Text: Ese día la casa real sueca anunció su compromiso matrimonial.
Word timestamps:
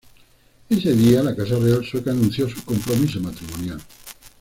Ese 0.67 0.95
día 0.95 1.21
la 1.21 1.35
casa 1.35 1.59
real 1.59 1.85
sueca 1.85 2.09
anunció 2.09 2.49
su 2.49 2.65
compromiso 2.65 3.19
matrimonial. 3.19 3.79